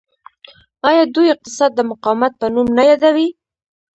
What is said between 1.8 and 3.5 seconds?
مقاومت په نوم نه یادوي؟